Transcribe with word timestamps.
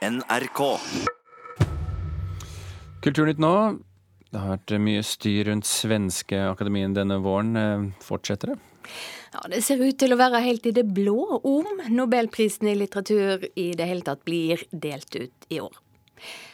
NRK. 0.00 0.60
Kulturnytt 3.04 3.40
nå. 3.42 3.52
Det 4.30 4.40
har 4.40 4.54
vært 4.54 4.72
mye 4.80 5.02
styr 5.04 5.50
rundt 5.50 5.68
Svenskeakademien 5.68 6.94
denne 6.96 7.18
våren. 7.20 7.50
Eh, 7.58 7.84
fortsetter 8.06 8.54
det? 8.54 8.56
Ja, 9.34 9.40
Det 9.48 9.62
ser 9.62 9.76
ut 9.76 9.98
til 9.98 10.14
å 10.14 10.16
være 10.16 10.40
helt 10.40 10.64
i 10.66 10.72
det 10.72 10.86
blå 10.94 11.40
om 11.44 11.66
nobelprisen 11.92 12.70
i 12.72 12.78
litteratur 12.78 13.44
i 13.54 13.72
det 13.76 13.86
hele 13.90 14.00
tatt 14.00 14.24
blir 14.24 14.64
delt 14.72 15.14
ut 15.16 15.50
i 15.50 15.60
år. 15.60 15.76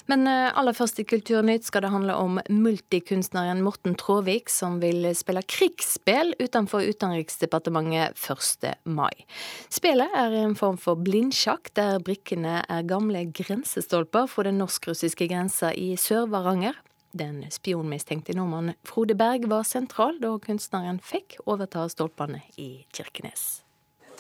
Men 0.06 0.26
eh, 0.30 0.58
aller 0.58 0.74
først 0.76 1.00
i 1.02 1.04
Kulturnytt 1.08 1.66
skal 1.66 1.82
det 1.82 1.90
handle 1.90 2.14
om 2.14 2.38
multikunstneren 2.48 3.62
Morten 3.66 3.96
Tråvik, 3.98 4.50
som 4.52 4.78
vil 4.82 5.08
spille 5.18 5.42
krigsspill 5.42 6.34
utenfor 6.38 6.86
Utenriksdepartementet 6.86 8.14
1. 8.14 8.68
mai. 8.86 9.26
Spillet 9.72 10.14
er 10.14 10.36
en 10.44 10.54
form 10.58 10.78
for 10.78 10.98
blindsjakk, 11.02 11.72
der 11.74 11.98
brikkene 12.06 12.60
er 12.62 12.86
gamle 12.86 13.24
grensestolper 13.34 14.30
fra 14.30 14.46
den 14.46 14.60
norsk-russiske 14.62 15.26
grensa 15.32 15.72
i 15.74 15.96
Sør-Varanger. 15.98 16.78
Den 17.16 17.42
spionmistenkte 17.50 18.36
nordmannen 18.36 18.76
Frode 18.86 19.16
Berg 19.18 19.48
var 19.50 19.66
sentral 19.66 20.20
da 20.22 20.34
kunstneren 20.42 21.00
fikk 21.02 21.40
overta 21.48 21.88
stolpene 21.90 22.44
i 22.60 22.84
Kirkenes. 22.94 23.64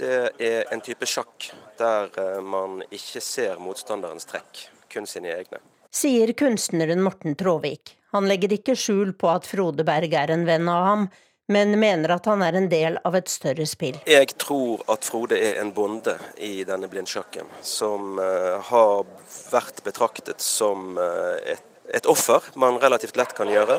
Det 0.00 0.16
er 0.42 0.66
en 0.74 0.82
type 0.84 1.06
sjakk 1.08 1.52
der 1.78 2.10
eh, 2.18 2.42
man 2.42 2.82
ikke 2.90 3.22
ser 3.22 3.62
motstanderens 3.62 4.26
trekk, 4.28 4.66
kun 4.90 5.06
sine 5.08 5.30
egne 5.36 5.62
sier 5.94 6.32
kunstneren 6.32 7.02
Morten 7.02 7.36
Tråvik. 7.38 7.96
Han 8.14 8.28
legger 8.28 8.54
ikke 8.56 8.76
skjul 8.78 9.12
på 9.18 9.30
at 9.32 9.46
Frode 9.48 9.84
Berg 9.86 10.14
er 10.16 10.32
en 10.32 10.46
venn 10.48 10.68
av 10.72 10.84
ham, 10.86 11.06
men 11.52 11.76
mener 11.78 12.16
at 12.16 12.26
han 12.26 12.42
er 12.42 12.56
en 12.58 12.68
del 12.70 12.98
av 13.06 13.14
et 13.18 13.28
større 13.30 13.66
spill. 13.68 13.98
Jeg 14.08 14.32
tror 14.40 14.82
at 14.90 15.06
Frode 15.06 15.38
er 15.38 15.60
en 15.60 15.72
bonde 15.74 16.16
i 16.42 16.64
denne 16.66 16.88
blindsjakken, 16.90 17.50
som 17.62 18.18
uh, 18.18 18.56
har 18.70 19.04
vært 19.52 19.82
betraktet 19.86 20.42
som 20.42 20.96
uh, 20.98 21.36
et, 21.46 21.62
et 21.94 22.10
offer 22.10 22.50
man 22.58 22.80
relativt 22.82 23.18
lett 23.20 23.36
kan 23.36 23.50
gjøre. 23.52 23.78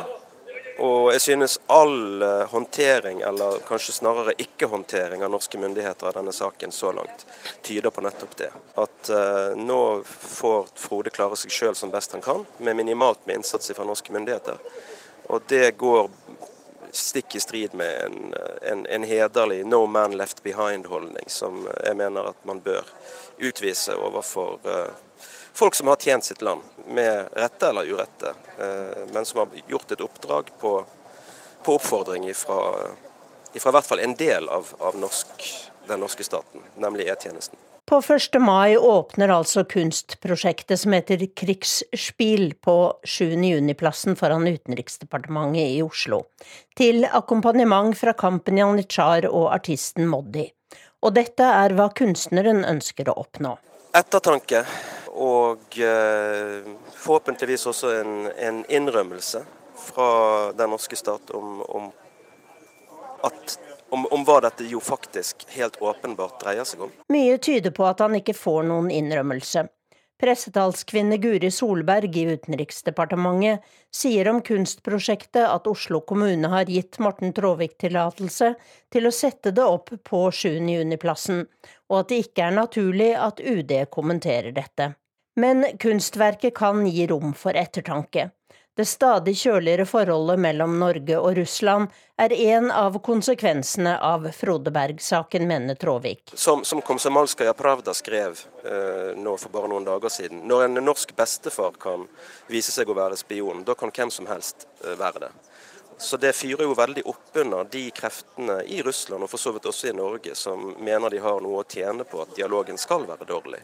Og 0.78 1.10
jeg 1.16 1.22
synes 1.22 1.58
all 1.74 2.22
eh, 2.22 2.44
håndtering, 2.52 3.22
eller 3.26 3.60
kanskje 3.66 3.96
snarere 3.96 4.36
ikke-håndtering 4.38 5.24
av 5.26 5.32
norske 5.34 5.58
myndigheter 5.58 6.10
av 6.10 6.18
denne 6.20 6.34
saken 6.36 6.72
så 6.72 6.92
langt, 6.94 7.26
tyder 7.66 7.90
på 7.94 8.04
nettopp 8.06 8.36
det. 8.38 8.52
At 8.78 9.10
uh, 9.10 9.58
nå 9.58 9.80
får 10.06 10.70
Frode 10.78 11.14
klare 11.16 11.40
seg 11.40 11.54
sjøl 11.54 11.78
som 11.78 11.94
best 11.94 12.14
han 12.14 12.22
kan, 12.22 12.46
med 12.62 12.78
minimalt 12.78 13.26
med 13.26 13.40
innsats 13.42 13.74
fra 13.74 13.88
norske 13.88 14.14
myndigheter. 14.14 14.62
Og 15.34 15.50
det 15.50 15.72
går 15.82 16.12
stikk 16.94 17.36
i 17.36 17.42
strid 17.42 17.74
med 17.78 17.98
en, 18.06 18.36
en, 18.62 18.86
en 18.86 19.04
hederlig 19.04 19.64
'no 19.66 19.86
man 19.86 20.14
left 20.18 20.44
behind'-holdning, 20.46 21.26
som 21.28 21.66
jeg 21.84 21.98
mener 21.98 22.30
at 22.30 22.46
man 22.46 22.62
bør 22.62 22.86
utvise 23.42 23.98
overfor 23.98 24.60
uh, 24.66 24.94
folk 25.58 25.76
som 25.76 25.88
har 25.88 25.96
tjent 25.96 26.24
sitt 26.24 26.42
land, 26.42 26.62
med 26.88 27.30
rette 27.34 27.70
eller 27.70 27.90
urette, 27.90 28.34
eh, 28.60 29.04
men 29.12 29.26
som 29.26 29.40
har 29.40 29.48
gjort 29.68 29.92
et 29.92 30.02
oppdrag 30.02 30.52
på, 30.60 30.74
på 31.64 31.76
oppfordring 31.76 32.30
fra 32.38 32.60
i 33.54 33.60
hvert 33.60 33.86
fall 33.86 34.00
en 34.04 34.14
del 34.16 34.50
av, 34.50 34.70
av 34.80 34.98
norsk, 35.00 35.48
den 35.88 36.04
norske 36.04 36.24
staten, 36.24 36.62
nemlig 36.76 37.08
E-tjenesten. 37.10 37.58
På 37.88 38.02
1. 38.04 38.36
mai 38.44 38.78
åpner 38.78 39.32
altså 39.32 39.64
kunstprosjektet 39.64 40.80
som 40.80 40.92
heter 40.92 41.22
Krigsspill 41.40 42.52
på 42.62 42.76
7. 43.04 43.32
juni-plassen 43.48 44.18
foran 44.20 44.48
Utenriksdepartementet 44.48 45.78
i 45.78 45.80
Oslo, 45.86 46.26
til 46.76 47.08
akkompagnement 47.08 47.96
fra 47.98 48.14
Kampen 48.14 48.60
Janitsjar 48.60 49.30
og 49.32 49.48
artisten 49.56 50.10
Moddi. 50.12 50.50
Og 51.08 51.16
dette 51.16 51.48
er 51.48 51.78
hva 51.78 51.88
kunstneren 51.96 52.66
ønsker 52.68 53.08
å 53.08 53.16
oppnå. 53.24 53.56
Ettertanke 53.96 54.66
og 55.18 55.80
eh, 55.82 56.68
forhåpentligvis 56.94 57.66
også 57.72 57.94
en, 58.02 58.18
en, 58.38 58.66
innrømmelse 58.70 59.42
fra 59.78 60.10
den 60.58 60.70
norske 60.70 60.96
stat 60.96 61.32
om, 61.38 61.62
om, 61.62 61.88
at, 63.26 63.58
om, 63.90 64.06
om 64.14 64.26
hva 64.28 64.40
dette 64.46 64.68
jo 64.70 64.82
faktisk 64.84 65.48
helt 65.56 65.80
åpenbart 65.82 66.38
dreier 66.44 66.68
seg 66.70 66.86
om. 66.86 66.94
Mye 67.14 67.40
tyder 67.42 67.74
på 67.74 67.88
at 67.90 68.04
han 68.06 68.18
ikke 68.20 68.38
får 68.38 68.70
noen 68.70 68.92
innrømmelse. 68.94 69.66
Pressetalskvinne 70.18 71.20
Guri 71.22 71.50
Solberg 71.54 72.16
i 72.18 72.24
Utenriksdepartementet 72.34 73.66
sier 73.94 74.30
om 74.32 74.40
kunstprosjektet 74.42 75.46
at 75.46 75.70
Oslo 75.70 76.02
kommune 76.10 76.50
har 76.50 76.70
gitt 76.74 76.98
Morten 77.06 77.36
Tråvik 77.38 77.76
tillatelse 77.84 78.56
til 78.94 79.06
å 79.06 79.14
sette 79.14 79.54
det 79.54 79.66
opp 79.66 79.94
på 80.10 80.24
7. 80.34 80.58
juni-plassen, 80.74 81.44
og 81.90 82.00
at 82.00 82.10
det 82.10 82.24
ikke 82.26 82.48
er 82.48 82.58
naturlig 82.58 83.12
at 83.14 83.44
UD 83.46 83.76
kommenterer 83.94 84.58
dette. 84.58 84.96
Men 85.38 85.78
kunstverket 85.78 86.56
kan 86.56 86.88
gi 86.88 87.08
rom 87.08 87.34
for 87.34 87.54
ettertanke. 87.54 88.30
Det 88.78 88.86
stadig 88.86 89.36
kjøligere 89.38 89.86
forholdet 89.86 90.40
mellom 90.42 90.80
Norge 90.82 91.18
og 91.18 91.36
Russland 91.38 91.94
er 92.18 92.34
en 92.34 92.72
av 92.74 92.98
konsekvensene 93.06 93.96
av 94.02 94.26
Frode 94.38 94.74
Berg-saken, 94.74 95.48
mener 95.50 95.78
Tråvik. 95.78 96.34
Som, 96.34 96.62
som 96.66 96.82
Komsomalskaja 96.82 97.54
Pravda 97.58 97.94
skrev 97.94 98.42
eh, 98.66 99.14
nå 99.18 99.34
for 99.38 99.54
bare 99.54 99.70
noen 99.70 99.86
dager 99.86 100.14
siden, 100.14 100.42
når 100.50 100.68
en 100.68 100.82
norsk 100.86 101.14
bestefar 101.18 101.78
kan 101.82 102.10
vise 102.50 102.74
seg 102.74 102.90
å 102.90 102.98
være 102.98 103.18
spion, 103.18 103.62
da 103.66 103.78
kan 103.78 103.94
hvem 103.94 104.14
som 104.14 104.30
helst 104.30 104.66
eh, 104.86 104.94
være 104.98 105.28
det. 105.28 105.34
Så 105.98 106.18
det 106.22 106.34
fyrer 106.38 106.66
jo 106.66 106.78
veldig 106.78 107.06
oppunder 107.10 107.70
de 107.74 107.88
kreftene 107.94 108.64
i 108.66 108.82
Russland, 108.86 109.26
og 109.26 109.30
for 109.30 109.42
så 109.42 109.54
vidt 109.54 109.70
også 109.70 109.90
i 109.90 109.98
Norge, 109.98 110.34
som 110.38 110.74
mener 110.78 111.14
de 111.14 111.22
har 111.22 111.42
noe 111.46 111.62
å 111.62 111.70
tjene 111.70 112.06
på 112.06 112.26
at 112.26 112.34
dialogen 112.38 112.78
skal 112.78 113.06
være 113.10 113.26
dårlig. 113.30 113.62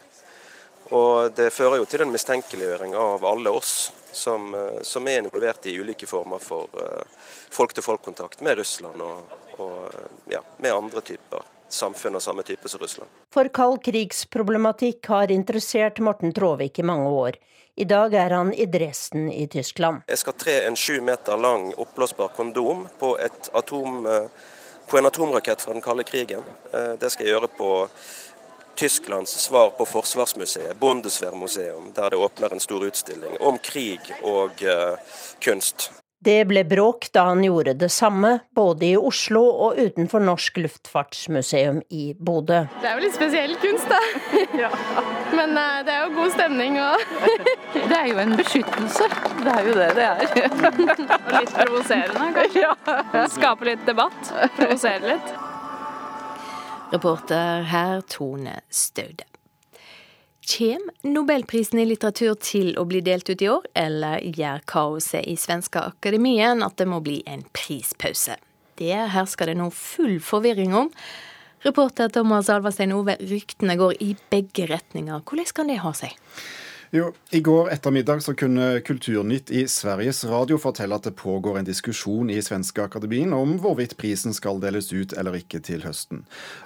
Og 0.92 1.32
det 1.36 1.50
fører 1.54 1.80
jo 1.80 1.86
til 1.88 2.04
en 2.04 2.12
mistenkeliggjøring 2.12 2.96
av 2.98 3.24
alle 3.24 3.52
oss 3.54 3.92
som, 4.16 4.54
eh, 4.54 4.82
som 4.82 5.08
er 5.08 5.18
involvert 5.18 5.66
i 5.66 5.78
ulike 5.78 6.06
former 6.06 6.38
for 6.38 6.68
eh, 6.80 7.02
folk-til-folk-kontakt 7.50 8.40
med 8.40 8.58
Russland 8.58 9.02
og, 9.02 9.34
og 9.56 9.78
eh, 9.86 10.12
ja, 10.36 10.42
med 10.58 10.74
andre 10.74 11.00
typer 11.00 11.42
samfunn 11.68 12.14
av 12.14 12.20
samme 12.20 12.44
type 12.46 12.68
som 12.68 12.80
Russland. 12.80 13.10
For 13.34 13.48
kald 13.48 13.80
krigsproblematikk 13.82 15.08
har 15.10 15.32
interessert 15.34 15.98
Morten 15.98 16.34
Tråvik 16.36 16.78
i 16.78 16.86
mange 16.86 17.08
år. 17.10 17.38
I 17.74 17.86
dag 17.90 18.14
er 18.14 18.30
han 18.30 18.52
i 18.54 18.68
Dresden 18.70 19.26
i 19.32 19.48
Tyskland. 19.50 20.04
Jeg 20.06 20.20
skal 20.20 20.36
tre 20.38 20.60
en 20.68 20.76
sju 20.78 21.00
meter 21.02 21.40
lang 21.40 21.72
oppblåsbar 21.74 22.30
kondom 22.36 22.84
på, 23.00 23.16
atom, 23.50 24.06
på 24.86 25.00
en 25.00 25.10
atomrakett 25.10 25.64
fra 25.64 25.74
den 25.74 25.82
kalde 25.82 26.04
krigen. 26.06 26.46
Det 26.70 27.10
skal 27.10 27.26
jeg 27.26 27.34
gjøre 27.34 27.50
på 27.58 27.72
Tysklands 28.76 29.30
svar 29.30 29.70
på 29.78 29.86
Forsvarsmuseet, 29.86 30.76
Bundeswehrmuseum, 30.80 31.92
der 31.94 32.10
det 32.10 32.16
åpner 32.16 32.52
en 32.52 32.60
stor 32.60 32.86
utstilling 32.86 33.36
om 33.40 33.58
krig 33.58 34.00
og 34.22 34.64
uh, 34.66 34.96
kunst. 35.44 35.90
Det 36.24 36.38
ble 36.48 36.62
bråk 36.64 37.10
da 37.12 37.26
han 37.28 37.42
gjorde 37.44 37.74
det 37.76 37.90
samme, 37.92 38.38
både 38.56 38.86
i 38.86 38.96
Oslo 38.96 39.42
og 39.44 39.76
utenfor 39.76 40.24
Norsk 40.24 40.56
luftfartsmuseum 40.62 41.82
i 41.92 42.14
Bodø. 42.16 42.62
Det 42.80 42.88
er 42.88 42.96
jo 42.96 43.04
litt 43.04 43.18
spesiell 43.18 43.56
kunst, 43.60 43.90
da. 43.92 44.00
ja. 44.64 44.70
Men 45.36 45.52
uh, 45.58 45.82
det 45.84 45.94
er 45.94 46.06
jo 46.06 46.12
god 46.16 46.34
stemning 46.38 46.80
og 46.80 47.04
Det 47.90 47.96
er 47.98 48.06
jo 48.08 48.20
en 48.22 48.36
beskyttelse. 48.38 49.10
Det 49.44 49.54
er 49.54 49.68
jo 49.68 49.78
det 49.78 49.90
det 49.98 50.10
er. 50.10 50.28
og 51.24 51.34
litt 51.38 51.56
provoserende, 51.58 52.30
kanskje. 52.38 52.62
Ja. 52.64 53.26
Skape 53.34 53.68
litt 53.68 53.84
debatt. 53.86 54.32
Provosere 54.56 55.16
litt. 55.16 55.34
Reporter 56.94 57.64
her 57.66 58.00
Tone 58.06 58.60
Staude. 58.70 59.24
Kjem 60.46 60.84
nobelprisen 61.02 61.80
i 61.82 61.86
litteratur 61.88 62.36
til 62.38 62.76
å 62.78 62.84
bli 62.86 63.00
delt 63.02 63.26
ut 63.26 63.42
i 63.42 63.48
år, 63.50 63.64
eller 63.74 64.22
gjør 64.22 64.62
kaoset 64.70 65.26
i 65.26 65.34
Svenska 65.40 65.82
Akademien 65.88 66.62
at 66.62 66.76
det 66.78 66.86
må 66.86 67.00
bli 67.02 67.16
en 67.26 67.42
prispause? 67.56 68.36
Det 68.78 68.94
hersker 69.10 69.50
det 69.50 69.56
nå 69.58 69.72
full 69.74 70.20
forvirring 70.22 70.76
om. 70.84 70.92
Reporter 71.66 72.12
Thomas 72.14 72.52
Alvarstein 72.52 72.94
Ove, 72.94 73.16
ryktene 73.26 73.74
går 73.80 73.98
i 74.04 74.12
begge 74.30 74.68
retninger. 74.70 75.24
Hvordan 75.26 75.50
kan 75.56 75.72
det 75.72 75.80
ha 75.82 75.90
seg? 75.98 76.14
Jo, 76.96 77.12
I 77.30 77.40
går 77.40 77.70
ettermiddag 77.70 78.22
så 78.22 78.34
kunne 78.34 78.80
Kulturnytt 78.80 79.50
i 79.50 79.64
Sveriges 79.68 80.20
Radio 80.30 80.60
fortelle 80.62 80.94
at 80.94 81.02
det 81.08 81.16
pågår 81.18 81.56
en 81.58 81.66
diskusjon 81.66 82.28
i 82.30 82.36
Svenske 82.38 82.84
Akademien 82.86 83.32
om 83.34 83.56
hvorvidt 83.58 83.96
prisen 83.98 84.30
skal 84.36 84.60
deles 84.62 84.92
ut 84.92 85.10
eller 85.18 85.34
ikke 85.34 85.58
til 85.58 85.82
høsten. 85.82 86.20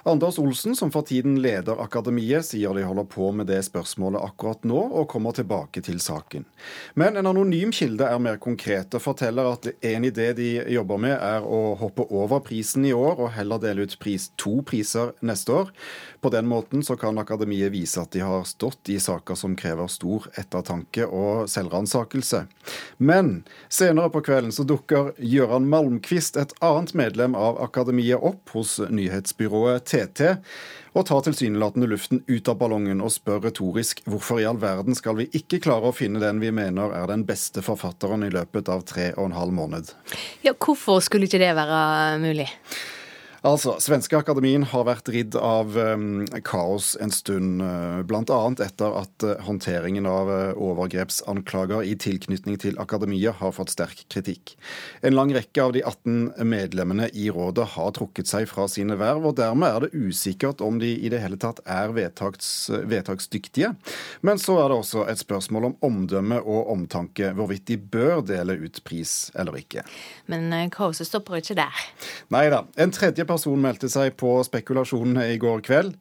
Anders 0.05 0.37
Olsen, 0.37 0.75
som 0.77 0.91
for 0.93 1.07
tiden 1.09 1.39
leder 1.41 1.81
Akademiet, 1.81 2.45
sier 2.45 2.77
de 2.77 2.83
holder 2.85 3.07
på 3.09 3.31
med 3.33 3.49
det 3.49 3.63
spørsmålet 3.65 4.21
akkurat 4.21 4.67
nå, 4.69 4.83
og 5.01 5.07
kommer 5.09 5.33
tilbake 5.33 5.81
til 5.81 5.97
saken. 5.97 6.45
Men 6.93 7.17
en 7.17 7.31
anonym 7.31 7.73
kilde 7.73 8.05
er 8.05 8.21
mer 8.21 8.37
konkret 8.37 8.93
og 8.93 9.01
forteller 9.07 9.49
at 9.55 9.65
en 9.81 10.05
idé 10.05 10.29
de 10.37 10.51
jobber 10.75 11.01
med, 11.07 11.15
er 11.17 11.41
å 11.41 11.73
hoppe 11.81 12.05
over 12.05 12.45
prisen 12.45 12.85
i 12.85 12.93
år 12.93 13.17
og 13.17 13.33
heller 13.39 13.65
dele 13.65 13.89
ut 13.89 13.97
pris, 13.97 14.29
to 14.37 14.59
priser 14.61 15.15
neste 15.25 15.57
år. 15.57 15.73
På 16.21 16.29
den 16.29 16.45
måten 16.45 16.85
så 16.85 16.93
kan 17.01 17.17
Akademiet 17.17 17.73
vise 17.73 18.05
at 18.05 18.13
de 18.13 18.21
har 18.21 18.45
stått 18.45 18.93
i 18.93 19.01
saker 19.01 19.33
som 19.33 19.57
krever 19.57 19.89
stor 19.89 20.18
stor 20.19 20.39
ettertanke 20.39 21.05
og 21.05 21.49
selvransakelse. 21.49 22.45
Men 22.97 23.43
senere 23.69 24.09
på 24.09 24.21
kvelden 24.21 24.51
så 24.51 24.63
dukker 24.63 25.13
Gøran 25.17 25.67
Malmquist, 25.69 26.37
et 26.37 26.53
annet 26.61 26.93
medlem 26.93 27.35
av 27.35 27.61
akademiet, 27.61 28.19
opp 28.19 28.49
hos 28.53 28.79
nyhetsbyrået 28.89 29.85
TT 29.85 30.37
og 30.93 31.05
tar 31.05 31.21
tilsynelatende 31.21 31.87
luften 31.87 32.23
ut 32.27 32.49
av 32.49 32.57
ballongen 32.57 33.01
og 33.01 33.11
spør 33.13 33.43
retorisk 33.45 34.01
hvorfor 34.09 34.41
i 34.41 34.47
all 34.49 34.57
verden 34.59 34.95
skal 34.97 35.19
vi 35.19 35.29
ikke 35.37 35.61
klare 35.61 35.91
å 35.91 35.95
finne 35.95 36.19
den 36.19 36.41
vi 36.41 36.49
mener 36.51 36.91
er 36.97 37.07
den 37.07 37.25
beste 37.27 37.61
forfatteren 37.61 38.25
i 38.25 38.31
løpet 38.33 38.69
av 38.69 38.81
tre 38.89 39.11
og 39.15 39.29
en 39.29 39.37
halv 39.37 39.53
måned. 39.53 39.93
Ja, 40.43 40.55
Hvorfor 40.59 40.99
skulle 41.05 41.29
ikke 41.29 41.41
det 41.41 41.53
være 41.55 42.17
mulig? 42.21 42.49
Altså, 43.39 43.77
Svenske 43.79 44.17
Akademien 44.19 44.65
har 44.67 44.83
vært 44.83 45.07
ridd 45.13 45.35
av 45.39 45.71
um, 45.79 46.25
kaos 46.43 46.91
en 46.99 47.11
stund, 47.13 47.61
uh, 47.63 48.01
bl.a. 48.03 48.39
etter 48.65 48.95
at 48.99 49.23
uh, 49.23 49.37
håndteringen 49.45 50.07
av 50.09 50.27
uh, 50.27 50.59
overgrepsanklager 50.59 51.85
i 51.87 51.93
tilknytning 51.95 52.57
til 52.59 52.75
akademiet 52.83 53.39
har 53.39 53.53
fått 53.55 53.71
sterk 53.71 54.01
kritikk. 54.11 54.57
En 55.07 55.15
lang 55.15 55.31
rekke 55.31 55.63
av 55.63 55.71
de 55.75 55.83
18 55.85 56.43
medlemmene 56.51 57.07
i 57.15 57.29
rådet 57.31 57.69
har 57.77 57.93
trukket 57.95 58.27
seg 58.27 58.49
fra 58.51 58.65
sine 58.67 58.97
verv, 58.99 59.29
og 59.31 59.37
dermed 59.39 59.71
er 59.71 59.87
det 59.87 59.93
usikkert 59.95 60.59
om 60.65 60.81
de 60.83 60.91
i 60.99 61.13
det 61.13 61.23
hele 61.23 61.39
tatt 61.39 61.63
er 61.63 61.95
vedtaks, 61.95 62.51
vedtaksdyktige. 62.91 63.71
Men 64.19 64.43
så 64.43 64.57
er 64.65 64.67
det 64.67 64.81
også 64.81 65.07
et 65.07 65.23
spørsmål 65.23 65.69
om 65.69 65.77
omdømme 65.87 66.41
og 66.43 66.73
omtanke, 66.75 67.31
hvorvidt 67.39 67.69
de 67.71 67.79
bør 67.79 68.19
dele 68.27 68.59
ut 68.59 68.83
pris 68.83 69.31
eller 69.39 69.61
ikke. 69.63 69.87
Men 70.27 70.51
kaoset 70.75 71.07
stopper 71.07 71.39
ikke 71.39 71.55
der. 71.61 71.83
Nei 72.35 72.49
da. 72.51 72.65
En 72.75 72.91
tredje 72.91 73.28
person 73.29 73.61
meldte 73.61 73.89
seg 73.91 74.17
på 74.19 74.37
spekulasjonene 74.49 75.29
i 75.33 75.41
går 75.41 75.63
kveld. 75.65 75.97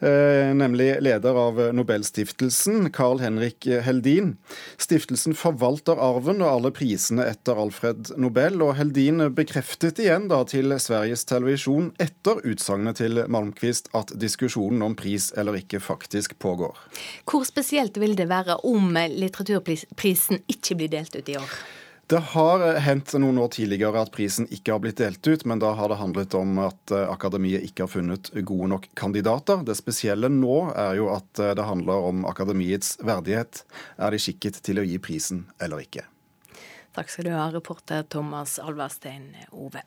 Eh, 0.00 0.54
nemlig 0.54 1.02
leder 1.02 1.34
av 1.34 1.56
Nobelstiftelsen, 1.74 2.90
Carl 2.94 3.18
Henrik 3.18 3.66
Heldin. 3.66 4.36
Stiftelsen 4.78 5.34
forvalter 5.34 5.98
arven 5.98 6.38
og 6.44 6.52
alle 6.52 6.70
prisene 6.70 7.24
etter 7.26 7.58
Alfred 7.58 8.12
Nobel, 8.14 8.62
og 8.62 8.76
Heldin 8.78 9.24
bekreftet 9.34 9.98
igjen 10.04 10.28
da 10.30 10.44
til 10.46 10.76
Sveriges 10.78 11.26
Televisjon 11.26 11.90
etter 11.98 12.38
utsagnet 12.46 13.00
til 13.02 13.24
Malmquist 13.26 13.90
at 13.98 14.14
diskusjonen 14.14 14.86
om 14.86 14.94
pris 14.98 15.32
eller 15.34 15.58
ikke 15.58 15.82
faktisk 15.82 16.38
pågår. 16.38 16.78
Hvor 17.26 17.42
spesielt 17.48 17.98
vil 17.98 18.14
det 18.14 18.30
være 18.30 18.60
om 18.70 18.94
litteraturprisen 18.94 20.44
ikke 20.46 20.78
blir 20.78 20.94
delt 20.94 21.18
ut 21.18 21.34
i 21.34 21.40
år? 21.42 21.58
Det 22.08 22.18
har 22.18 22.62
hendt 22.80 23.12
noen 23.20 23.36
år 23.36 23.50
tidligere 23.52 24.00
at 24.00 24.14
prisen 24.14 24.46
ikke 24.48 24.72
har 24.72 24.80
blitt 24.80 24.96
delt 24.96 25.26
ut, 25.28 25.42
men 25.44 25.60
da 25.60 25.74
har 25.76 25.90
det 25.92 25.98
handlet 26.00 26.32
om 26.38 26.54
at 26.64 26.92
eh, 26.96 27.02
akademiet 27.04 27.66
ikke 27.66 27.84
har 27.84 27.90
funnet 27.92 28.30
gode 28.48 28.70
nok 28.72 28.86
kandidater. 28.96 29.60
Det 29.60 29.76
spesielle 29.76 30.30
nå 30.32 30.56
er 30.72 30.96
jo 30.96 31.10
at 31.12 31.42
eh, 31.44 31.52
det 31.52 31.66
handler 31.68 32.08
om 32.08 32.24
akademiets 32.30 32.94
verdighet. 33.04 33.60
Er 34.00 34.16
de 34.16 34.22
skikket 34.24 34.56
til 34.64 34.80
å 34.80 34.86
gi 34.88 34.96
prisen 35.04 35.44
eller 35.60 35.84
ikke? 35.84 36.06
Takk 36.96 37.12
skal 37.12 37.28
du 37.28 37.34
ha, 37.36 37.44
reporter 37.52 38.08
Thomas 38.08 38.56
Alverstein 38.56 39.34
Ove. 39.52 39.84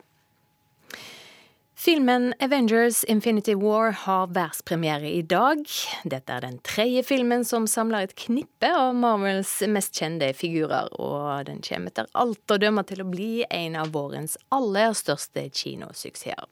Filmen 1.82 2.36
Avengers 2.40 3.04
Infinity 3.04 3.56
War 3.56 3.92
har 3.92 4.28
verdenspremiere 4.28 5.10
i 5.10 5.22
dag. 5.26 5.64
Dette 6.06 6.36
er 6.36 6.44
den 6.46 6.60
tredje 6.62 7.02
filmen 7.02 7.42
som 7.42 7.66
samler 7.66 8.06
et 8.06 8.14
knippe 8.22 8.70
av 8.70 8.94
Marvels 8.94 9.50
mest 9.66 9.98
kjente 9.98 10.28
figurer, 10.38 10.92
og 11.02 11.48
den 11.48 11.64
kommer 11.66 11.90
etter 11.90 12.06
alt 12.14 12.54
å 12.54 12.60
dømme 12.62 12.84
til 12.86 13.02
å 13.02 13.08
bli 13.10 13.32
en 13.50 13.80
av 13.82 13.90
vårens 13.96 14.38
aller 14.54 14.94
største 14.94 15.48
kinosuksesser. 15.50 16.46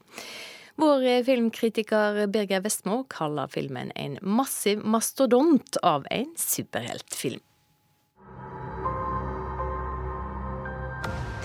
Vår 0.82 1.06
filmkritiker 1.28 2.24
Birger 2.34 2.66
Vestmo 2.66 3.04
kaller 3.14 3.54
filmen 3.54 3.94
en 3.94 4.18
massiv 4.26 4.82
mastodont 4.82 5.78
av 5.86 6.10
en 6.10 6.34
superheltfilm. 6.42 7.46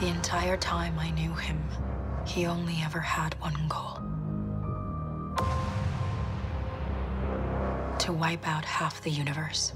The 0.01 0.09
entire 0.09 0.57
time 0.57 0.99
I 0.99 1.11
knew 1.11 1.37
him. 1.37 1.61
He 2.27 2.47
only 2.47 2.77
ever 2.85 3.01
had 3.01 3.35
one 3.41 3.69
goal 3.69 4.01
to 8.05 8.13
wipe 8.13 8.47
out 8.47 8.65
half 8.65 9.01
the 9.03 9.11
universe. 9.11 9.73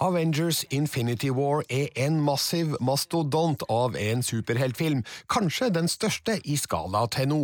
Avengers 0.00 0.64
Infinity 0.70 1.30
War 1.30 1.64
er 1.68 1.88
en 1.96 2.20
massiv 2.20 2.76
mastodont 2.80 3.62
av 3.68 3.96
en 3.98 4.22
superheltfilm, 4.22 5.02
kanskje 5.30 5.72
den 5.74 5.90
største 5.90 6.36
i 6.44 6.54
skala 6.56 7.06
til 7.10 7.26
nå. 7.32 7.40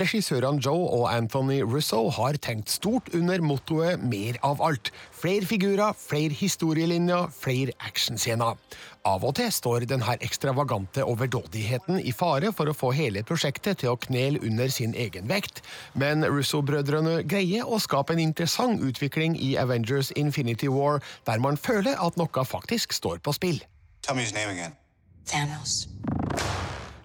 Regissørene 0.00 0.62
Joe 0.64 0.88
og 0.88 1.04
Anthony 1.12 1.60
Russo 1.60 2.06
har 2.16 2.40
tenkt 2.40 2.72
stort 2.72 3.12
under 3.14 3.44
mottoet 3.44 4.00
Mer 4.00 4.40
av 4.42 4.62
alt. 4.64 4.88
Flere 5.18 5.46
figurer, 5.46 5.96
flere 5.98 6.34
historielinjer, 6.36 7.32
flere 7.34 7.74
actionscener. 7.82 8.54
Av 9.08 9.24
og 9.24 9.34
til 9.38 9.50
står 9.54 9.86
denne 9.90 10.14
ekstravagante 10.22 11.02
overdådigheten 11.02 11.98
i 11.98 12.12
fare 12.14 12.52
for 12.54 12.70
å 12.70 12.76
få 12.76 12.92
hele 12.94 13.24
prosjektet 13.26 13.80
til 13.82 13.94
å 13.94 13.98
knele 14.04 14.42
under 14.46 14.70
sin 14.70 14.94
egen 14.94 15.26
vekt, 15.30 15.62
men 15.98 16.26
Russo-brødrene 16.26 17.22
greier 17.26 17.66
å 17.66 17.80
skape 17.82 18.14
en 18.14 18.22
interessant 18.22 18.84
utvikling 18.84 19.34
i 19.42 19.56
Avengers 19.58 20.12
Infinity 20.14 20.70
War, 20.70 21.02
der 21.26 21.42
man 21.42 21.58
føler 21.58 21.98
at 21.98 22.20
noe 22.20 22.46
faktisk 22.46 22.94
står 22.94 23.18
på 23.18 23.34
spill. 23.34 23.62
Thanos. 25.28 25.88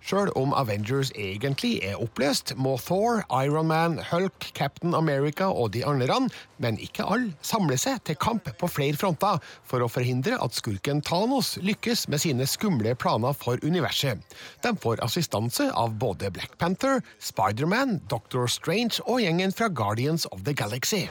Sjøl 0.03 0.27
om 0.35 0.51
Avengers 0.51 1.13
egentlig 1.15 1.77
er 1.87 1.95
oppløst, 2.03 2.51
må 2.59 2.75
Thor, 2.83 3.21
Iron 3.39 3.69
Man, 3.69 3.95
Hulk, 4.09 4.49
Captain 4.51 4.91
America 4.97 5.47
og 5.47 5.71
de 5.77 5.85
andre, 5.87 6.17
men 6.59 6.79
ikke 6.83 7.05
alle, 7.07 7.31
samle 7.39 7.77
seg 7.79 8.01
til 8.03 8.19
kamp 8.19 8.49
på 8.59 8.67
flere 8.67 8.99
fronter 8.99 9.39
for 9.63 9.79
å 9.79 9.87
forhindre 9.87 10.35
at 10.43 10.59
skurken 10.59 10.99
Thanos 11.07 11.55
lykkes 11.63 12.09
med 12.11 12.19
sine 12.25 12.47
skumle 12.49 12.97
planer 12.99 13.31
for 13.31 13.63
universet. 13.63 14.19
De 14.67 14.75
får 14.75 14.99
assistanse 15.07 15.69
av 15.71 15.95
både 16.03 16.33
Black 16.35 16.57
Panther, 16.59 16.99
Spiderman, 17.23 18.01
Doctor 18.11 18.51
Strange 18.51 18.99
og 19.07 19.23
gjengen 19.23 19.55
fra 19.55 19.71
Guardians 19.71 20.27
of 20.35 20.43
the 20.43 20.53
Galaxy. 20.53 21.07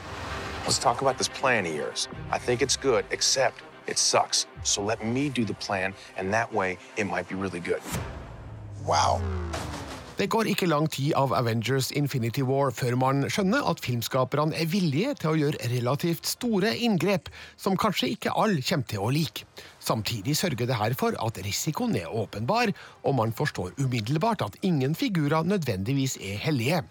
Let's 0.67 0.77
talk 0.77 1.01
about 1.01 1.17
this 1.17 1.27
plan 1.27 1.65
of. 1.65 2.07
I 2.31 2.37
think 2.37 2.61
it's 2.61 2.77
good, 2.77 3.05
except 3.09 3.65
it 3.87 3.97
sucks. 3.97 4.45
So 4.63 4.83
let 4.83 5.03
me 5.03 5.29
do 5.29 5.43
the 5.45 5.55
plan, 5.55 5.93
and 6.15 6.31
that 6.31 6.53
way 6.53 6.77
it 6.95 7.05
might 7.05 7.27
be 7.27 7.35
really 7.35 7.59
good. 7.59 7.81
Wow. 8.87 9.21
Det 10.17 10.27
går 10.29 10.47
ikke 10.51 10.67
lang 10.69 10.85
tid 10.93 11.15
av 11.17 11.31
Avengers 11.33 11.89
Infinity 11.97 12.43
War 12.45 12.69
før 12.75 12.93
man 13.01 13.23
skjønner 13.33 13.65
at 13.65 13.81
filmskaperne 13.81 14.53
er 14.59 14.69
villige 14.69 15.15
til 15.21 15.31
å 15.31 15.39
gjøre 15.39 15.69
relativt 15.71 16.29
store 16.29 16.75
inngrep, 16.85 17.31
som 17.57 17.79
kanskje 17.79 18.11
ikke 18.13 18.35
alle 18.37 18.61
kommer 18.61 18.91
til 18.91 19.01
å 19.01 19.09
like. 19.09 19.47
Samtidig 19.83 20.37
sørger 20.39 20.67
det 20.69 20.75
her 20.79 20.93
for 20.95 21.15
at 21.25 21.39
risikoen 21.45 21.95
er 21.99 22.07
åpenbar, 22.07 22.71
og 23.03 23.15
man 23.15 23.33
forstår 23.35 23.73
umiddelbart 23.83 24.41
at 24.41 24.55
ingen 24.61 24.95
figurer 24.95 25.43
nødvendigvis 25.43 26.15
er 26.21 26.37
hellige. 26.39 26.81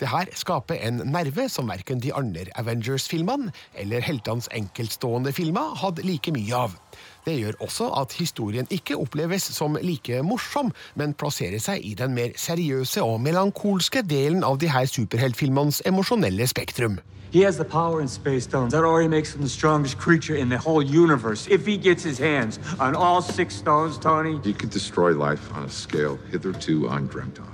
Det 0.00 0.08
her 0.08 0.28
skaper 0.36 0.74
en 0.74 1.00
nerve 1.04 1.48
som 1.48 1.68
verken 1.68 2.00
de 2.00 2.12
andre 2.14 2.44
Avengers-filmene 2.60 3.52
eller 3.74 4.04
heltenes 4.04 4.50
enkeltstående 4.52 5.32
filmer 5.32 5.72
hadde 5.80 6.04
like 6.04 6.32
mye 6.32 6.54
av. 6.54 6.76
Det 7.24 7.38
gjør 7.38 7.56
også 7.64 7.88
at 8.02 8.12
historien 8.18 8.68
ikke 8.70 8.98
oppleves 9.00 9.48
som 9.56 9.78
like 9.80 10.20
morsom, 10.22 10.74
men 10.94 11.14
plasserer 11.14 11.62
seg 11.62 11.80
i 11.86 11.94
den 11.96 12.12
mer 12.18 12.36
seriøse 12.36 13.00
og 13.02 13.20
melankolske 13.24 14.04
delen 14.04 14.44
av 14.44 14.60
de 14.60 14.68
her 14.68 14.90
superheltfilmenes 14.90 15.80
emosjonelle 15.88 16.50
spektrum. 16.52 17.00
He 17.32 17.40
has 17.40 17.56
the 17.56 17.64
power 17.64 18.02
in 18.02 18.08
space 18.08 18.44
stones. 18.44 18.72
That 18.72 18.84
already 18.84 19.08
makes 19.08 19.34
him 19.34 19.40
the 19.40 19.48
strongest 19.48 19.96
creature 19.96 20.34
in 20.34 20.50
the 20.50 20.58
whole 20.58 20.82
universe. 20.82 21.46
If 21.48 21.64
he 21.64 21.78
gets 21.78 22.04
his 22.04 22.18
hands 22.42 22.58
on 22.80 22.94
all 22.94 23.22
six 23.22 23.54
stones, 23.54 23.98
Tony. 23.98 24.38
He 24.44 24.52
could 24.52 24.70
destroy 24.70 25.10
life 25.12 25.52
on 25.54 25.64
a 25.64 25.70
scale 25.70 26.18
hitherto 26.30 26.86
undreamt 26.88 27.38
of. 27.38 27.52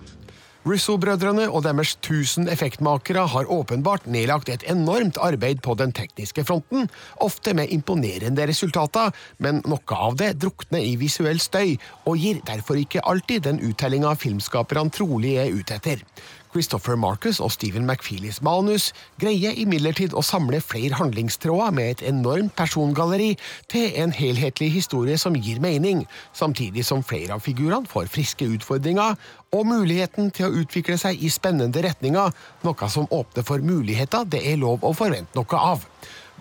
Russo-brødrene 0.68 1.46
og 1.48 1.62
deres 1.64 1.94
tusen 2.04 2.48
effektmakere 2.52 3.22
har 3.32 3.48
åpenbart 3.48 4.08
nedlagt 4.10 4.50
et 4.52 4.66
enormt 4.68 5.16
arbeid 5.16 5.62
på 5.64 5.76
den 5.78 5.94
tekniske 5.96 6.44
fronten, 6.44 6.90
ofte 7.24 7.54
med 7.56 7.72
imponerende 7.72 8.44
resultater, 8.50 9.14
men 9.38 9.62
noe 9.64 10.00
av 10.08 10.18
det 10.20 10.34
drukner 10.42 10.84
i 10.84 10.98
visuell 11.00 11.40
støy, 11.40 11.78
og 12.04 12.20
gir 12.20 12.42
derfor 12.44 12.76
ikke 12.76 13.04
alltid 13.06 13.46
den 13.46 13.62
uttellinga 13.70 14.12
filmskaperne 14.18 14.92
trolig 14.92 15.38
er 15.40 15.54
ute 15.56 15.78
etter. 15.78 16.04
Christopher 16.52 16.96
Marcus 16.96 17.40
og 17.44 17.52
Stephen 17.54 17.86
McFeelys 17.86 18.40
manus 18.44 18.90
greier 19.20 19.56
imidlertid 19.58 20.14
å 20.16 20.24
samle 20.24 20.60
flere 20.64 20.98
handlingstråder 20.98 21.74
med 21.76 21.90
et 21.92 22.04
enormt 22.10 22.54
persongalleri 22.58 23.34
til 23.70 23.92
en 24.02 24.14
helhetlig 24.14 24.70
historie 24.74 25.18
som 25.20 25.36
gir 25.36 25.60
mening, 25.64 26.04
samtidig 26.32 26.86
som 26.88 27.04
flere 27.06 27.36
av 27.36 27.44
figurene 27.44 27.88
får 27.90 28.10
friske 28.12 28.48
utfordringer 28.58 29.18
og 29.56 29.68
muligheten 29.68 30.32
til 30.34 30.48
å 30.48 30.62
utvikle 30.62 30.98
seg 31.00 31.20
i 31.24 31.30
spennende 31.32 31.82
retninger, 31.84 32.32
noe 32.64 32.88
som 32.92 33.08
åpner 33.10 33.46
for 33.46 33.64
muligheter 33.64 34.28
det 34.28 34.44
er 34.48 34.60
lov 34.60 34.84
å 34.84 34.94
forvente 34.96 35.38
noe 35.38 35.62
av. 35.74 35.86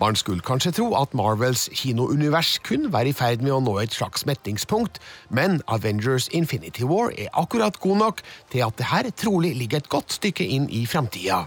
Man 0.00 0.16
skulle 0.16 0.40
kanskje 0.40 0.72
tro 0.72 0.94
at 0.94 1.14
Marvels 1.14 1.68
kinounivers 1.72 2.58
kun 2.58 2.92
var 2.92 3.00
i 3.00 3.12
ferd 3.12 3.42
med 3.42 3.52
å 3.52 3.58
nå 3.60 3.74
et 3.82 3.94
slags 3.94 4.26
metningspunkt, 4.26 5.00
men 5.30 5.58
Avengers 5.66 6.28
Infinity 6.28 6.86
War 6.86 7.10
er 7.18 7.32
akkurat 7.34 7.80
god 7.82 7.98
nok 8.04 8.22
til 8.52 8.62
at 8.66 8.78
det 8.78 8.86
her 8.92 9.10
trolig 9.10 9.56
ligger 9.56 9.82
et 9.82 9.88
godt 9.88 10.12
stykke 10.12 10.46
inn 10.46 10.70
i 10.70 10.86
framtida. 10.86 11.46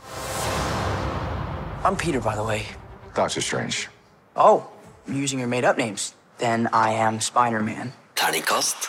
I'm 1.83 1.95
Peter, 1.95 2.19
by 2.19 2.35
the 2.35 2.43
way. 2.43 2.67
Doctor 3.15 3.41
Strange. 3.41 3.89
Oh, 4.35 4.63
using 5.07 5.39
your 5.39 5.49
made 5.49 5.63
up 5.63 5.77
names, 5.77 6.13
then 6.37 6.67
I 6.73 6.91
am 6.91 7.19
Spider-Man. 7.19 7.93
Terningkast 8.15 8.87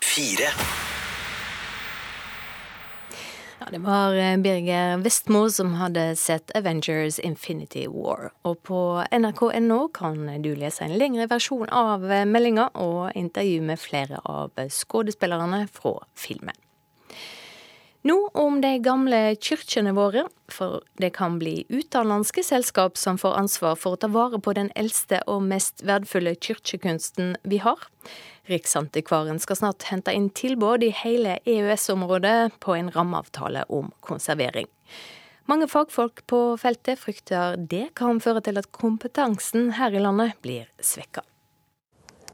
fire. 0.00 0.87
Det 3.70 3.78
var 3.78 4.14
eh, 4.14 4.36
Birger 4.36 4.96
Vestmo 4.96 5.50
som 5.50 5.74
hadde 5.74 6.16
sett 6.16 6.50
Avengers 6.56 7.18
Infinity 7.18 7.86
War. 7.88 8.30
Og 8.48 8.62
på 8.64 8.80
nrk.no 9.12 9.80
kan 9.94 10.24
du 10.42 10.54
lese 10.56 10.86
en 10.86 10.96
lengre 10.96 11.28
versjon 11.28 11.68
av 11.68 12.06
eh, 12.10 12.24
meldinga 12.24 12.70
og 12.80 13.12
intervju 13.18 13.60
med 13.68 13.80
flere 13.82 14.22
av 14.24 14.56
skuespillerne 14.72 15.66
fra 15.72 15.98
filmen. 16.16 16.56
Nå 18.06 18.16
om 18.38 18.60
de 18.62 18.76
gamle 18.78 19.18
kirkene 19.42 19.90
våre, 19.96 20.22
for 20.54 20.84
det 21.02 21.10
kan 21.16 21.40
bli 21.40 21.64
utenlandske 21.68 22.44
selskap 22.46 22.96
som 22.96 23.18
får 23.18 23.34
ansvar 23.40 23.74
for 23.74 23.96
å 23.96 24.00
ta 24.00 24.10
vare 24.14 24.38
på 24.38 24.54
den 24.54 24.70
eldste 24.78 25.18
og 25.26 25.42
mest 25.50 25.82
verdifulle 25.86 26.36
kirkekunsten 26.38 27.34
vi 27.42 27.58
har. 27.64 27.80
Riksantikvaren 28.48 29.42
skal 29.42 29.58
snart 29.58 29.88
hente 29.90 30.14
inn 30.14 30.30
tilbud 30.30 30.86
i 30.86 30.92
hele 30.94 31.40
EØS-området 31.42 32.60
på 32.62 32.76
en 32.78 32.92
rammeavtale 32.94 33.66
om 33.68 33.90
konservering. 34.00 34.70
Mange 35.50 35.66
fagfolk 35.68 36.22
på 36.30 36.42
feltet 36.60 37.00
frykter 37.02 37.58
det 37.58 37.88
kan 37.98 38.22
føre 38.22 38.44
til 38.46 38.60
at 38.60 38.70
kompetansen 38.70 39.72
her 39.80 39.96
i 39.96 40.04
landet 40.04 40.38
blir 40.44 40.70
svekka. 40.78 41.26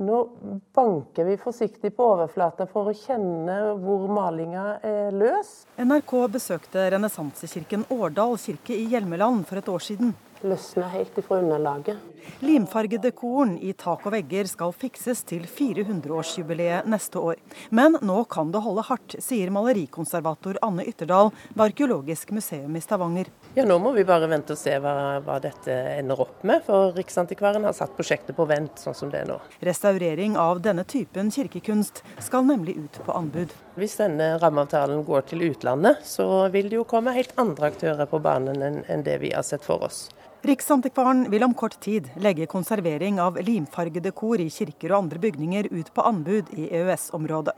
Nå 0.02 0.28
banker 0.74 1.24
vi 1.24 1.36
forsiktig 1.38 1.92
på 1.94 2.06
overflata 2.16 2.66
for 2.66 2.90
å 2.90 2.94
kjenne 2.98 3.58
hvor 3.78 4.08
malinga 4.10 4.64
er 4.82 5.14
løs. 5.14 5.52
NRK 5.78 6.14
besøkte 6.34 6.88
renessansekirken 6.96 7.86
Årdal 7.94 8.34
kirke 8.42 8.74
i 8.74 8.88
Hjelmeland 8.90 9.46
for 9.46 9.60
et 9.60 9.70
år 9.70 9.84
siden 9.86 10.14
løsna 10.44 10.88
helt 10.92 11.16
ifra 11.18 11.38
underlaget. 11.42 11.96
Limfargedekoren 12.40 13.58
i 13.60 13.72
tak 13.76 14.06
og 14.06 14.14
vegger 14.14 14.48
skal 14.48 14.72
fikses 14.76 15.20
til 15.28 15.44
400-årsjubileet 15.48 16.88
neste 16.88 17.20
år. 17.20 17.40
Men 17.74 17.98
nå 18.04 18.22
kan 18.32 18.52
det 18.52 18.62
holde 18.64 18.84
hardt, 18.88 19.16
sier 19.24 19.52
malerikonservator 19.52 20.58
Anne 20.64 20.86
Ytterdal 20.88 21.30
ved 21.52 21.64
Arkeologisk 21.66 22.32
museum 22.36 22.76
i 22.76 22.82
Stavanger. 22.84 23.28
Ja, 23.54 23.66
Nå 23.68 23.78
må 23.78 23.92
vi 23.94 24.06
bare 24.08 24.28
vente 24.30 24.56
og 24.56 24.60
se 24.60 24.72
hva, 24.82 25.20
hva 25.24 25.36
dette 25.42 25.74
ender 25.98 26.20
opp 26.24 26.42
med, 26.46 26.64
for 26.66 26.96
Riksantikvaren 26.96 27.64
har 27.68 27.76
satt 27.76 27.94
prosjektet 27.96 28.36
på 28.36 28.48
vent 28.50 28.80
sånn 28.82 28.96
som 28.96 29.12
det 29.12 29.22
er 29.22 29.30
nå. 29.30 29.38
Restaurering 29.64 30.38
av 30.40 30.62
denne 30.64 30.84
typen 30.88 31.30
kirkekunst 31.34 32.02
skal 32.24 32.48
nemlig 32.48 32.76
ut 32.80 33.00
på 33.06 33.14
anbud. 33.14 33.54
Hvis 33.78 33.98
denne 34.00 34.34
rammeavtalen 34.42 35.04
går 35.06 35.28
til 35.30 35.46
utlandet, 35.50 36.02
så 36.08 36.48
vil 36.54 36.70
det 36.70 36.80
jo 36.80 36.88
komme 36.88 37.14
helt 37.16 37.34
andre 37.40 37.70
aktører 37.72 38.10
på 38.10 38.20
banen 38.22 38.82
enn 38.82 39.06
det 39.06 39.20
vi 39.22 39.32
har 39.34 39.46
sett 39.46 39.64
for 39.66 39.86
oss. 39.86 40.08
Riksantikvaren 40.44 41.30
vil 41.30 41.44
om 41.44 41.54
kort 41.56 41.78
tid 41.80 42.10
legge 42.20 42.44
konservering 42.46 43.16
av 43.20 43.38
limfargede 43.40 44.10
kor 44.12 44.42
i 44.44 44.50
kirker 44.52 44.92
og 44.92 44.98
andre 44.98 45.22
bygninger 45.22 45.70
ut 45.72 45.88
på 45.96 46.04
anbud 46.04 46.50
i 46.52 46.66
EØS-området. 46.68 47.54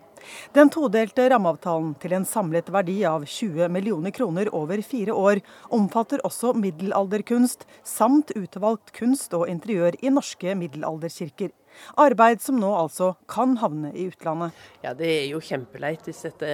Den 0.54 0.70
todelte 0.70 1.24
rammeavtalen 1.32 1.96
til 1.98 2.14
en 2.14 2.28
samlet 2.28 2.70
verdi 2.70 3.00
av 3.10 3.26
20 3.26 3.66
millioner 3.74 4.14
kroner 4.14 4.52
over 4.54 4.78
fire 4.86 5.18
år 5.18 5.42
omfatter 5.74 6.22
også 6.22 6.54
middelalderkunst, 6.54 7.66
samt 7.82 8.30
utvalgt 8.38 8.94
kunst 8.94 9.34
og 9.34 9.48
interiør 9.50 9.98
i 9.98 10.14
norske 10.14 10.54
middelalderkirker. 10.54 11.50
Arbeid 12.02 12.42
som 12.45 12.59
nå 12.61 12.71
altså 12.76 13.12
kan 13.30 13.56
havne 13.61 13.92
i 13.95 14.06
utlandet. 14.11 14.56
Ja, 14.85 14.95
Det 14.95 15.09
er 15.09 15.26
jo 15.30 15.40
kjempeleit 15.42 16.06
hvis 16.06 16.25
dette 16.26 16.50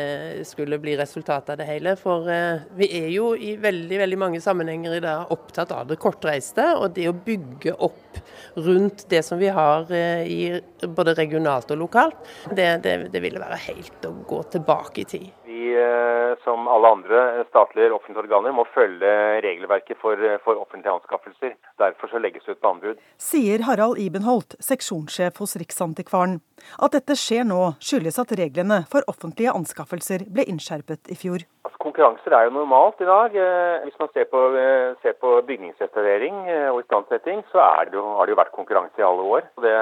skulle 0.49 0.79
bli 0.83 0.97
resultatet 0.99 1.55
av 1.55 1.61
det 1.61 1.69
hele. 1.69 1.97
For 2.01 2.29
eh, 2.31 2.65
vi 2.79 2.89
er 3.03 3.09
jo 3.13 3.33
i 3.37 3.55
veldig 3.61 4.01
veldig 4.05 4.21
mange 4.21 4.43
sammenhenger 4.45 4.99
i 4.99 5.05
dag 5.05 5.33
opptatt 5.35 5.73
av 5.75 5.91
det 5.91 6.01
kortreiste. 6.03 6.67
Og 6.79 6.95
det 6.97 7.09
å 7.11 7.17
bygge 7.17 7.77
opp 7.79 8.21
rundt 8.55 9.07
det 9.11 9.23
som 9.27 9.41
vi 9.41 9.51
har 9.53 9.91
eh, 9.93 10.25
i 10.27 10.41
både 10.87 11.17
regionalt 11.19 11.71
og 11.73 11.83
lokalt, 11.85 12.23
det, 12.51 12.69
det, 12.85 12.97
det 13.13 13.23
ville 13.25 13.43
være 13.43 13.61
helt 13.69 14.09
å 14.09 14.15
gå 14.29 14.43
tilbake 14.57 15.05
i 15.05 15.09
tid. 15.17 15.31
Vi 15.63 15.75
eh, 15.75 16.45
som 16.45 16.69
alle 16.69 16.89
andre 16.89 17.45
statlige 17.49 17.93
offentlige 17.93 18.25
organer 18.25 18.55
må 18.57 18.65
følge 18.75 19.13
regelverket 19.45 19.99
for, 20.01 20.19
for 20.45 20.59
offentlige 20.59 20.95
anskaffelser. 20.97 21.55
Derfor 21.79 22.11
så 22.11 22.19
legges 22.19 22.45
det 22.47 22.57
ut 22.57 22.63
på 22.65 22.73
anbud. 22.75 23.03
Sier 23.23 23.63
Harald 23.69 24.01
Ibenholt, 24.03 24.57
seksjonssjef 24.59 25.39
hos 25.39 25.55
Riksantikvaren. 25.63 26.41
At 26.83 26.97
dette 26.97 27.15
skjer 27.19 27.47
nå, 27.47 27.61
skyldes 27.79 28.19
at 28.23 28.35
reglene 28.39 28.83
for 28.91 29.07
offentlige 29.13 29.55
anskaffelser 29.55 30.27
ble 30.35 30.49
innskjerpet 30.51 31.13
i 31.15 31.19
fjor. 31.19 31.47
Konkurranser 32.03 32.35
er 32.35 32.49
jo 32.49 32.57
normalt 32.57 32.99
i 32.99 33.07
dag. 33.07 33.35
Eh, 33.39 33.83
hvis 33.85 33.99
man 34.01 34.09
ser 34.11 34.25
på, 34.27 34.39
eh, 34.59 34.95
ser 35.03 35.13
på 35.23 35.41
bygningsrestaurering 35.47 36.49
eh, 36.51 36.71
og 36.73 36.81
istandsetting, 36.81 37.45
så 37.53 37.63
det 37.87 37.95
jo, 37.95 38.03
har 38.19 38.27
det 38.27 38.35
jo 38.35 38.41
vært 38.41 38.57
konkurranse 38.57 38.99
i 38.99 39.07
alle 39.07 39.23
år. 39.23 39.47
Det 39.63 39.77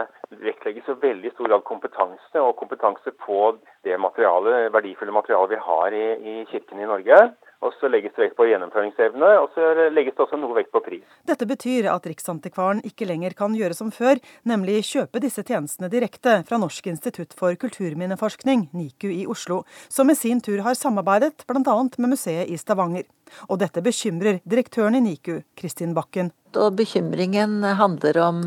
vektlegges 0.45 0.91
jo 0.91 0.99
veldig 1.01 1.33
stor 1.33 1.49
grad 1.49 1.65
kompetanse, 1.65 2.37
og 2.37 2.59
kompetanse 2.61 3.11
på 3.25 3.57
det 3.89 3.97
materialet, 3.97 4.69
verdifulle 4.69 5.17
materialet 5.17 5.55
vi 5.55 5.63
har 5.65 5.97
i, 5.97 6.07
i 6.21 6.35
kirkene 6.53 6.85
i 6.85 6.91
Norge. 6.93 7.17
Og 7.61 7.75
så 7.77 7.91
legges 7.93 8.15
det 8.17 8.23
vekt 8.25 8.39
på 8.39 8.47
gjennomføringsevne, 8.49 9.31
og 9.43 9.51
så 9.53 9.89
legges 9.93 10.15
det 10.17 10.25
også 10.25 10.39
noe 10.41 10.57
vekt 10.57 10.71
på 10.73 10.81
pris. 10.85 11.05
Dette 11.29 11.45
betyr 11.49 11.91
at 11.93 12.07
Riksantikvaren 12.09 12.81
ikke 12.89 13.09
lenger 13.09 13.37
kan 13.37 13.57
gjøre 13.57 13.77
som 13.77 13.93
før, 13.93 14.17
nemlig 14.49 14.79
kjøpe 14.89 15.21
disse 15.21 15.45
tjenestene 15.45 15.91
direkte 15.93 16.39
fra 16.49 16.61
Norsk 16.63 16.89
institutt 16.89 17.37
for 17.37 17.59
kulturminneforskning, 17.61 18.71
NIKU 18.73 19.11
i 19.13 19.27
Oslo, 19.29 19.63
som 19.93 20.09
i 20.09 20.17
sin 20.17 20.41
tur 20.41 20.65
har 20.65 20.79
samarbeidet 20.79 21.45
bl.a. 21.45 21.77
med 22.01 22.15
museet 22.17 22.49
i 22.49 22.57
Stavanger. 22.61 23.05
Og 23.53 23.61
dette 23.61 23.85
bekymrer 23.85 24.41
direktøren 24.49 24.97
i 24.97 25.05
NIKU, 25.05 25.43
Kristin 25.61 25.93
Bakken. 25.95 26.33
Og 26.59 26.73
bekymringen 26.79 27.63
handler 27.79 28.19
om 28.25 28.41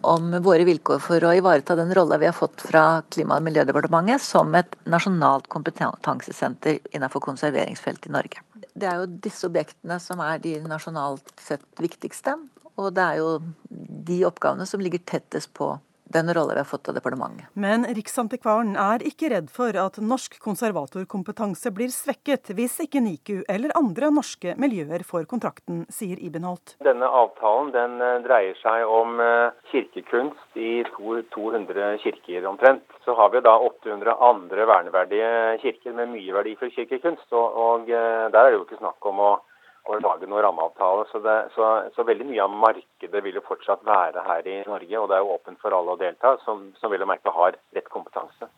om 0.00 0.30
våre 0.42 0.64
vilkår 0.66 1.00
for 1.02 1.24
å 1.26 1.32
ivareta 1.36 1.76
den 1.78 1.90
rolla 1.94 2.18
vi 2.18 2.28
har 2.28 2.36
fått 2.36 2.62
fra 2.62 3.02
Klima- 3.10 3.38
og 3.38 3.46
miljødepartementet 3.46 4.22
som 4.22 4.54
et 4.54 4.76
nasjonalt 4.86 5.48
kompetansesenter 5.52 6.78
innenfor 6.94 7.24
konserveringsfeltet 7.24 8.10
i 8.10 8.14
Norge. 8.14 8.44
Det 8.78 8.86
er 8.86 9.02
jo 9.02 9.10
disse 9.26 9.48
objektene 9.48 9.98
som 10.02 10.22
er 10.22 10.38
de 10.42 10.58
nasjonalt 10.62 11.32
sett 11.42 11.64
viktigste. 11.82 12.36
Og 12.78 12.92
det 12.94 13.02
er 13.02 13.18
jo 13.18 13.30
de 13.68 14.20
oppgavene 14.28 14.66
som 14.70 14.82
ligger 14.82 15.02
tettest 15.02 15.50
på 15.58 15.72
den 16.14 16.32
rolle 16.34 16.54
vi 16.56 16.62
har 16.62 16.68
fått 16.68 16.88
av 16.88 16.96
departementet. 16.98 17.48
Men 17.52 17.86
Riksantikvaren 17.96 18.74
er 18.80 19.04
ikke 19.06 19.30
redd 19.32 19.50
for 19.52 19.76
at 19.76 19.98
norsk 20.02 20.38
konservatorkompetanse 20.42 21.72
blir 21.76 21.92
svekket 21.92 22.52
hvis 22.56 22.78
ikke 22.84 23.02
NIKU 23.04 23.42
eller 23.48 23.74
andre 23.78 24.10
norske 24.14 24.54
miljøer 24.60 25.04
får 25.06 25.28
kontrakten, 25.30 25.84
sier 25.92 26.20
Ibenholt. 26.22 26.76
Denne 26.84 27.08
avtalen 27.20 27.72
den 27.74 27.98
eh, 28.04 28.20
dreier 28.24 28.56
seg 28.62 28.86
om 28.88 29.20
eh, 29.22 29.50
kirkekunst 29.72 30.58
i 30.58 30.82
200 30.94 31.98
kirker 32.02 32.48
omtrent. 32.48 32.86
Så 33.04 33.14
har 33.18 33.32
vi 33.34 33.44
da 33.44 33.54
800 33.68 34.16
andre 34.30 34.66
verneverdige 34.68 35.30
kirker 35.62 35.96
med 35.96 36.12
mye 36.14 36.34
verdifull 36.36 36.72
kirkekunst. 36.74 37.28
Og, 37.32 37.88
eh, 37.90 38.26
der 38.32 38.40
er 38.40 38.50
det 38.50 38.58
jo 38.58 38.66
ikke 38.66 38.80
snakk 38.82 39.12
om 39.12 39.22
å 39.22 39.32
å 39.88 39.98
lage 40.04 40.28
noen 40.28 40.44
rammeavtale. 40.44 41.08
Så, 41.12 41.22
det, 41.24 41.36
så, 41.56 41.72
så, 41.96 42.06
veldig 42.08 42.28
mye 42.28 42.44
av 42.44 42.54
markedet 42.66 43.24
vil 43.24 43.40
jo 43.40 43.44
fortsatt 43.48 43.84
være 43.88 44.24
her 44.28 44.48
i 44.48 44.60
Norge, 44.68 45.00
og 45.00 45.10
det 45.10 45.18
er 45.18 45.24
jo 45.24 45.34
åpent 45.38 45.60
for 45.62 45.76
alle 45.76 45.94
å 45.94 46.00
delta, 46.00 46.36
som, 46.44 46.70
som 46.80 46.92
vil 46.92 47.06
merke 47.08 47.34
har 47.34 47.58
rett 47.76 47.92
kompetanse. 47.92 48.50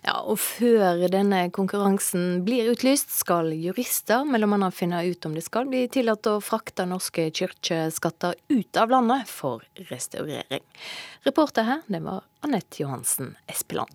Ja, 0.00 0.14
og 0.24 0.38
Før 0.40 1.02
denne 1.12 1.42
konkurransen 1.52 2.40
blir 2.46 2.70
utlyst, 2.72 3.12
skal 3.12 3.52
jurister 3.52 4.24
mellom 4.24 4.56
annet 4.56 4.76
finne 4.76 5.02
ut 5.04 5.26
om 5.28 5.34
det 5.36 5.44
skal 5.44 5.68
bli 5.68 5.84
tillatt 5.92 6.28
å 6.30 6.38
frakte 6.44 6.88
norske 6.88 7.28
kirkeskatter 7.36 8.38
ut 8.48 8.80
av 8.80 8.94
landet 8.96 9.28
for 9.28 9.66
restaurering. 9.92 10.64
Reporter 11.28 11.68
her, 11.68 11.82
det 11.92 12.00
var 12.06 12.24
Anette 12.46 12.80
Johansen 12.80 13.34
Espeland. 13.50 13.92